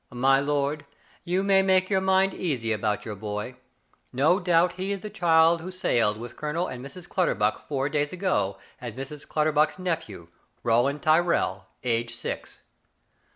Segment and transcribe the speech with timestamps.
[0.09, 0.85] My lord,
[1.23, 3.57] you may make your mind easy about your boy.
[4.11, 7.07] No doubt he is the child who sailed with Colonel and Mrs.
[7.07, 9.27] Clutterbuck four days ago as Mrs.
[9.27, 10.29] Clutterbuck's nephew,
[10.63, 12.63] Roland Tyrrell, aged six."